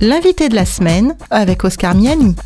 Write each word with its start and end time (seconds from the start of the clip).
L'invité 0.00 0.48
de 0.48 0.54
la 0.54 0.64
semaine 0.64 1.16
avec 1.28 1.64
Oscar 1.64 1.92
Miani. 1.92 2.36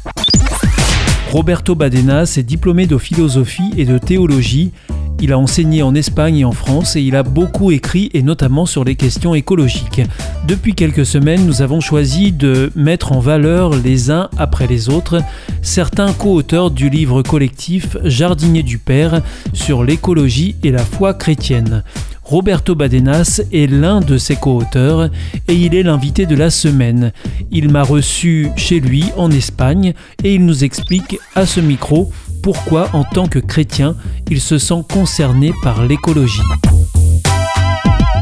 Roberto 1.32 1.74
Badenas 1.74 2.36
est 2.38 2.42
diplômé 2.42 2.86
de 2.86 2.96
philosophie 2.96 3.70
et 3.76 3.84
de 3.84 3.98
théologie. 3.98 4.72
Il 5.20 5.34
a 5.34 5.38
enseigné 5.38 5.82
en 5.82 5.94
Espagne 5.94 6.38
et 6.38 6.44
en 6.46 6.52
France 6.52 6.96
et 6.96 7.02
il 7.02 7.14
a 7.14 7.22
beaucoup 7.22 7.70
écrit 7.70 8.09
et 8.14 8.23
notamment 8.23 8.64
sur 8.64 8.84
les 8.84 8.96
questions 8.96 9.34
écologiques. 9.34 10.00
Depuis 10.48 10.74
quelques 10.74 11.04
semaines, 11.04 11.45
nous 11.45 11.60
avons 11.60 11.80
choisi 11.80 12.32
de 12.32 12.73
mettre 12.74 13.12
en 13.12 13.20
valeur 13.20 13.77
les 13.77 14.10
uns 14.10 14.30
après 14.38 14.66
les 14.66 14.88
autres 14.88 15.20
certains 15.60 16.14
co-auteurs 16.14 16.70
du 16.70 16.88
livre 16.88 17.23
collectif 17.23 17.98
Jardinier 18.02 18.62
du 18.62 18.78
Père 18.78 19.20
sur 19.52 19.84
l'écologie 19.84 20.56
et 20.62 20.70
la 20.70 20.82
foi 20.82 21.12
chrétienne. 21.12 21.84
Roberto 22.32 22.74
Badenas 22.74 23.42
est 23.52 23.70
l'un 23.70 24.00
de 24.00 24.16
ses 24.16 24.36
co-auteurs 24.36 25.10
et 25.48 25.54
il 25.54 25.74
est 25.74 25.82
l'invité 25.82 26.24
de 26.24 26.34
la 26.34 26.48
semaine. 26.48 27.12
Il 27.50 27.70
m'a 27.70 27.82
reçu 27.82 28.48
chez 28.56 28.80
lui 28.80 29.04
en 29.18 29.30
Espagne 29.30 29.92
et 30.24 30.37
il 30.37 30.46
nous 30.46 30.64
explique 30.64 31.18
à 31.34 31.45
ce 31.45 31.60
micro 31.60 32.10
pourquoi 32.42 32.88
en 32.95 33.04
tant 33.04 33.28
que 33.28 33.38
chrétien 33.38 33.96
il 34.30 34.40
se 34.40 34.56
sent 34.56 34.82
concerné 34.90 35.52
par 35.62 35.84
l'écologie. 35.84 36.40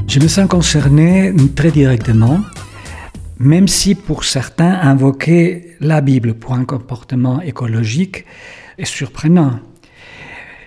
Je 0.08 0.18
me 0.18 0.26
sens 0.26 0.48
concerné 0.48 1.32
très 1.54 1.70
directement, 1.70 2.40
même 3.38 3.68
si 3.68 3.94
pour 3.94 4.24
certains 4.24 4.72
invoquer 4.82 5.76
la 5.78 6.00
Bible 6.00 6.34
pour 6.34 6.54
un 6.54 6.64
comportement 6.64 7.40
écologique 7.42 8.24
est 8.76 8.86
surprenant. 8.86 9.60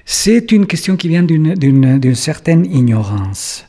C'est 0.05 0.51
une 0.51 0.65
question 0.65 0.95
qui 0.97 1.07
vient 1.07 1.23
d'une 1.23 2.15
certaine 2.15 2.65
ignorance. 2.65 3.65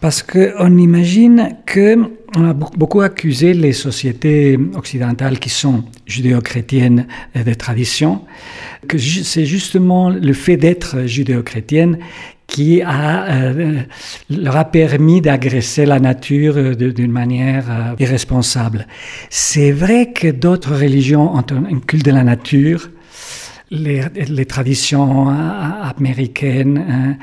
Parce 0.00 0.22
qu'on 0.22 0.78
imagine 0.78 1.56
qu'on 1.72 2.44
a 2.44 2.52
beaucoup 2.52 3.00
accusé 3.00 3.52
les 3.52 3.72
sociétés 3.72 4.56
occidentales 4.76 5.40
qui 5.40 5.48
sont 5.48 5.84
judéo-chrétiennes 6.06 7.06
de 7.34 7.54
tradition, 7.54 8.22
que 8.86 8.96
c'est 8.96 9.44
justement 9.44 10.08
le 10.08 10.32
fait 10.32 10.56
d'être 10.56 11.06
judéo-chrétienne 11.06 11.98
qui 12.46 12.82
euh, 12.82 13.82
leur 14.30 14.56
a 14.56 14.64
permis 14.64 15.20
d'agresser 15.20 15.84
la 15.84 16.00
nature 16.00 16.76
d'une 16.76 17.12
manière 17.12 17.66
euh, 17.70 17.94
irresponsable. 17.98 18.86
C'est 19.28 19.70
vrai 19.70 20.12
que 20.12 20.28
d'autres 20.28 20.74
religions 20.74 21.34
ont 21.34 21.44
un 21.52 21.78
culte 21.86 22.06
de 22.06 22.10
la 22.10 22.24
nature, 22.24 22.88
les, 23.70 24.46
traditions 24.46 25.28
américaines 25.28 26.84
hein, 26.88 27.16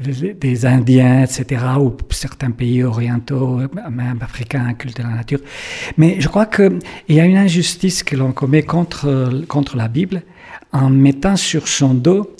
des 0.00 0.66
Indiens, 0.66 1.24
etc., 1.24 1.62
ou 1.78 1.92
certains 2.10 2.50
pays 2.50 2.82
orientaux, 2.82 3.60
même 3.90 4.18
africains, 4.20 4.74
culte 4.74 4.96
de 4.98 5.02
la 5.02 5.10
nature. 5.10 5.40
Mais 5.96 6.16
je 6.20 6.28
crois 6.28 6.46
qu'il 6.46 6.80
y 7.08 7.20
a 7.20 7.24
une 7.24 7.36
injustice 7.36 8.02
que 8.02 8.16
l'on 8.16 8.32
commet 8.32 8.62
contre, 8.62 9.44
contre 9.48 9.76
la 9.76 9.88
Bible 9.88 10.22
en 10.72 10.90
mettant 10.90 11.36
sur 11.36 11.68
son 11.68 11.94
dos 11.94 12.34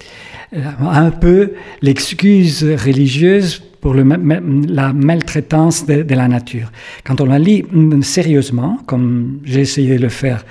euh, 0.55 0.61
un 0.81 1.11
peu 1.11 1.53
l'excuse 1.81 2.65
religieuse 2.65 3.63
pour 3.81 3.95
la 3.95 4.93
maltraitance 4.93 5.87
de, 5.87 6.03
de, 6.03 6.15
la 6.15 6.29
nature. 6.29 6.71
Quand 7.05 7.21
on 7.21 7.25
la 7.25 7.39
lit 7.41 7.65
sérieusement, 8.03 8.79
comme 8.87 9.41
j'ai 9.45 9.61
essayé 9.61 9.97
de 9.97 10.03
le 10.03 10.09
faire 10.09 10.45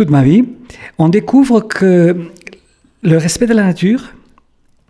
toute 0.00 0.08
ma 0.08 0.22
vie, 0.22 0.44
on 0.96 1.10
découvre 1.10 1.60
que 1.60 2.30
le 3.02 3.16
respect 3.18 3.46
de 3.46 3.52
la 3.52 3.64
nature, 3.64 4.14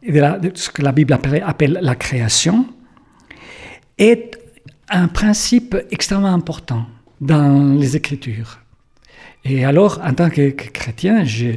et 0.05 0.13
de, 0.13 0.53
ce 0.55 0.71
que 0.71 0.83
la 0.83 0.93
Bible 0.93 1.13
appelle, 1.13 1.81
la 1.83 1.97
création, 1.97 2.65
est 3.99 4.39
un 4.89 5.09
principe 5.09 5.77
extrêmement 5.91 6.33
important 6.33 6.87
dans 7.21 7.77
les 7.77 7.97
Écritures. 7.97 8.61
Et 9.45 9.65
alors, 9.65 10.01
en 10.05 10.13
tant 10.13 10.31
que, 10.31 10.51
chrétien, 10.51 11.25
je, 11.25 11.57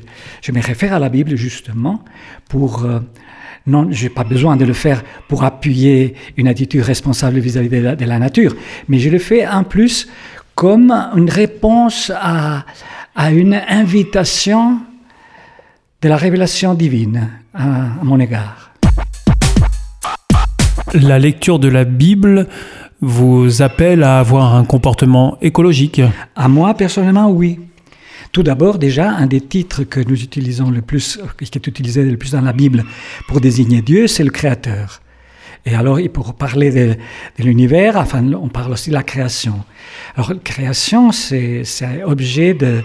me 0.51 0.59
réfère 0.59 0.93
à 0.93 0.99
la 0.99 1.09
Bible 1.09 1.35
justement 1.35 2.03
pour... 2.49 2.85
Euh, 2.85 3.01
non, 3.67 3.87
je 3.91 4.05
n'ai 4.05 4.09
pas 4.09 4.23
besoin 4.23 4.57
de 4.57 4.65
le 4.65 4.73
faire 4.73 5.03
pour 5.27 5.43
appuyer 5.43 6.15
une 6.37 6.47
attitude 6.47 6.81
responsable 6.81 7.37
vis-à-vis 7.37 7.69
de, 7.69 8.05
la 8.05 8.19
nature, 8.19 8.55
mais 8.87 8.97
je 8.97 9.11
le 9.11 9.19
fais 9.19 9.45
en 9.45 9.63
plus 9.63 10.07
comme 10.55 10.91
une 11.15 11.29
réponse 11.29 12.11
à, 12.15 12.65
à 13.15 13.31
une 13.31 13.61
invitation 13.67 14.79
de 16.01 16.09
la 16.09 16.17
révélation 16.17 16.73
divine 16.73 17.29
à, 17.53 17.67
mon 18.01 18.19
égard. 18.19 18.71
La 20.93 21.19
lecture 21.19 21.59
de 21.59 21.67
la 21.67 21.85
Bible 21.85 22.47
vous 23.01 23.61
appelle 23.61 24.03
à 24.03 24.19
avoir 24.19 24.55
un 24.55 24.63
comportement 24.63 25.37
écologique? 25.41 26.01
À 26.35 26.47
moi, 26.47 26.73
personnellement, 26.73 27.29
oui. 27.29 27.59
Tout 28.31 28.43
d'abord, 28.43 28.79
déjà, 28.79 29.11
un 29.11 29.27
des 29.27 29.41
titres 29.41 29.83
que 29.83 29.99
nous 29.99 30.23
utilisons 30.23 30.71
le 30.71 30.81
plus, 30.81 31.19
qui 31.37 31.45
est 31.45 31.67
utilisé 31.67 32.03
le 32.03 32.17
plus 32.17 32.31
dans 32.31 32.41
la 32.41 32.53
Bible 32.53 32.83
pour 33.27 33.41
désigner 33.41 33.81
Dieu, 33.81 34.07
c'est 34.07 34.23
le 34.23 34.31
Créateur. 34.31 35.02
Et 35.65 35.75
alors, 35.75 35.99
pour 36.11 36.33
parler 36.33 36.71
de, 36.71 36.97
l'univers, 37.39 37.95
enfin, 37.95 38.23
on 38.33 38.49
parle 38.49 38.73
aussi 38.73 38.89
de 38.89 38.95
la 38.95 39.03
création. 39.03 39.63
Alors, 40.15 40.33
la 40.33 40.39
création, 40.39 41.11
c'est 41.11 41.63
objet 42.03 42.53
de, 42.53 42.83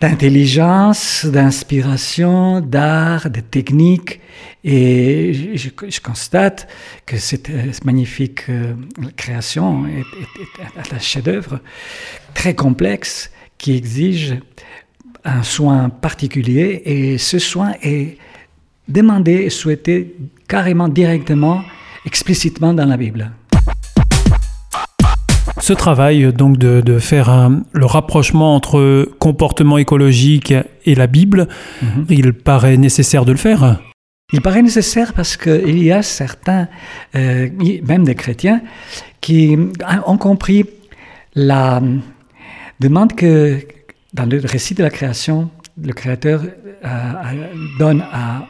d'intelligence, 0.00 1.24
d'inspiration, 1.24 2.60
d'art, 2.60 3.30
de 3.30 3.40
technique. 3.40 4.20
Et 4.64 5.54
je, 5.54 6.00
constate 6.00 6.68
que 7.06 7.18
cette, 7.18 7.50
magnifique 7.84 8.48
euh, 8.48 8.74
création 9.16 9.86
est, 9.86 10.92
un 10.92 10.98
chef-d'œuvre 10.98 11.60
très 12.34 12.54
complexe 12.54 13.30
qui 13.58 13.76
exige 13.76 14.34
un 15.24 15.44
soin 15.44 15.88
particulier. 15.88 16.82
Et 16.84 17.18
ce 17.18 17.38
soin 17.38 17.74
est 17.82 18.18
demandé 18.88 19.32
et 19.32 19.50
souhaité 19.50 20.16
carrément 20.48 20.88
directement, 20.88 21.62
explicitement 22.06 22.72
dans 22.72 22.86
la 22.86 22.96
Bible. 22.96 23.30
Ce 25.58 25.72
travail 25.72 26.32
donc 26.32 26.58
de, 26.58 26.98
faire 26.98 27.50
le 27.72 27.86
rapprochement 27.86 28.54
entre 28.54 29.08
comportement 29.18 29.78
écologique 29.78 30.54
et 30.84 30.94
la 30.94 31.06
Bible, 31.06 31.48
mhm. 31.82 32.06
il 32.08 32.32
paraît 32.32 32.76
nécessaire 32.76 33.24
de 33.24 33.32
le 33.32 33.38
faire? 33.38 33.80
Il 34.32 34.42
paraît 34.42 34.62
nécessaire 34.62 35.12
parce 35.12 35.36
qu'il 35.36 35.82
y 35.82 35.92
a 35.92 36.02
certains, 36.02 36.68
euh, 37.14 37.48
même 37.86 38.04
des 38.04 38.14
chrétiens, 38.14 38.60
qui 39.20 39.56
ont 40.06 40.18
compris 40.18 40.66
la 41.34 41.80
demande 42.80 43.14
que 43.14 43.60
dans 44.14 44.26
le 44.26 44.40
récit 44.44 44.74
de 44.74 44.82
la 44.82 44.90
création, 44.90 45.50
le 45.80 45.92
Créateur 45.92 46.42
euh, 46.42 47.52
donne 47.78 48.04
à 48.12 48.46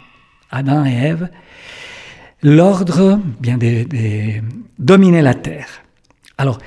Adam 0.50 0.84
et 0.84 0.92
Ève 0.94 1.28
l'ordre 2.42 3.20
bien 3.40 3.58
de, 3.58 3.86
dominer 4.78 5.22
la 5.22 5.34
terre. 5.34 5.82
Alors, 6.38 6.58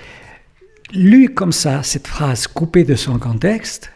Lu 0.92 1.30
comme 1.30 1.52
ça, 1.52 1.84
cette 1.84 2.08
phrase 2.08 2.48
coupée 2.48 2.84
de 2.84 2.96
son 2.96 3.20
contexte 3.20 3.92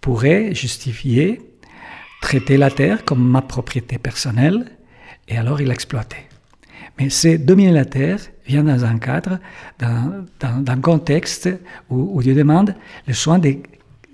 pourrait 0.00 0.54
justifier 0.54 1.42
traiter 2.22 2.56
la 2.56 2.70
terre 2.70 3.04
comme 3.04 3.22
ma 3.22 3.42
propriété 3.42 3.98
personnelle 3.98 4.64
et 5.28 5.36
alors 5.36 5.60
il 5.60 5.68
l'exploiter. 5.68 6.28
Mais 6.98 7.10
c'est 7.10 7.36
dominer 7.36 7.72
la 7.72 7.84
terre 7.84 8.20
vient 8.46 8.64
dans 8.64 8.84
un 8.86 8.98
cadre, 8.98 9.38
dans, 9.78 10.24
un 10.42 10.80
contexte 10.80 11.48
où, 11.90 12.22
Dieu 12.22 12.34
demande 12.34 12.74
le 13.06 13.12
soin 13.12 13.38
de 13.38 13.56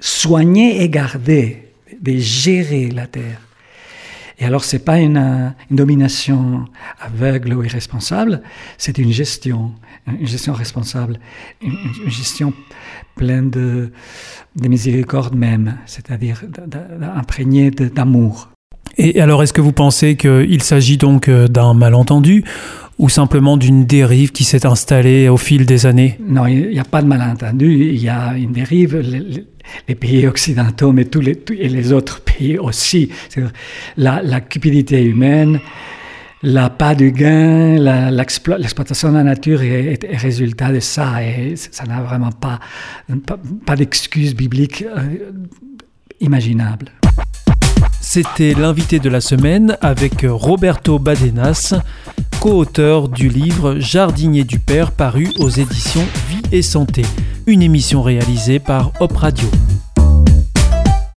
soigner 0.01 0.83
et 0.83 0.89
garder, 0.89 1.73
de 2.01 2.17
gérer 2.17 2.91
la 2.91 3.07
terre. 3.07 3.41
Et 4.39 4.45
alors, 4.45 4.65
ce 4.65 4.77
n'est 4.77 4.83
pas 4.83 4.99
une, 4.99 5.55
domination 5.71 6.67
aveugle 7.01 7.55
ou 7.55 7.65
irresponsable, 7.65 8.43
c'est 8.77 8.99
une 8.99 9.13
gestion, 9.13 9.73
une 10.07 10.27
gestion 10.27 10.53
responsable, 10.53 11.19
une, 11.63 11.77
gestion 12.09 12.53
pleine 13.15 13.51
de, 13.51 13.93
de 14.57 14.69
miséricorde 14.69 15.35
même, 15.35 15.79
c'est-à-dire 15.87 16.43
imprégnée 17.17 17.71
d'amour. 17.71 18.51
Et 18.99 19.21
alors, 19.21 19.43
est-ce 19.43 19.53
que 19.53 19.61
vous 19.61 19.73
pensez 19.73 20.17
qu'il 20.17 20.63
s'agit 20.63 20.97
donc 20.97 21.29
euh, 21.29 21.49
d'un 21.49 21.75
malentendu 21.75 22.45
ou 22.99 23.09
simplement 23.09 23.57
d'une 23.57 23.85
dérive 23.85 24.33
qui 24.33 24.45
s'est 24.45 24.67
installée 24.67 25.29
au 25.29 25.37
fil 25.37 25.67
des 25.67 25.87
années? 25.87 26.19
Non, 26.21 26.47
il 26.47 26.71
n'y 26.71 26.79
a 26.79 26.85
pas 26.85 27.03
de 27.03 27.07
malentendu, 27.07 27.91
il 27.93 28.03
y 28.03 28.09
a 28.09 28.35
une 28.37 28.53
dérive. 28.53 28.97
Les, 29.89 29.97
pays 29.97 30.29
occidentaux, 30.29 30.93
mais 30.93 31.07
tous 31.07 31.21
les, 31.21 31.37
et 31.59 31.69
les 31.69 31.93
autres 31.93 32.21
pays 32.21 32.57
aussi. 32.57 33.11
La, 33.97 34.23
la 34.23 34.41
cupidité 34.41 35.03
humaine, 35.03 35.59
la 36.43 36.71
pas 36.71 36.95
de 36.95 37.09
gain, 37.09 37.77
l'exploitation 38.11 39.11
de 39.11 39.15
la 39.15 39.25
nature 39.25 39.63
est, 39.63 40.05
est, 40.05 40.17
résultat 40.17 40.71
de 40.71 40.81
ça. 40.81 41.23
Et 41.23 41.57
ça 41.57 41.85
n'a 41.85 42.01
vraiment 42.01 42.31
pas, 42.31 42.61
pas, 43.65 43.77
d'excuse 43.77 44.35
biblique 44.35 44.83
euh, 44.83 45.33
imaginable. 46.21 46.93
C'était 48.01 48.55
l'invité 48.55 49.01
de 49.01 49.09
la 49.09 49.21
semaine 49.21 49.77
avec 49.81 50.25
Roberto 50.25 50.99
Badenas, 50.99 51.75
co-auteur 52.47 53.09
du 53.09 53.29
livre 53.29 53.81
Jardinier 53.81 54.45
du 54.45 54.61
Père 54.61 54.93
paru 54.93 55.33
aux 55.41 55.49
éditions 55.49 56.07
Vie 56.29 56.43
et 56.53 56.63
Santé. 56.63 57.03
une 57.49 57.61
émission 57.61 58.03
réalisée 58.03 58.61
par 58.61 58.93
Hop 59.01 59.17
Radio. 59.17 59.49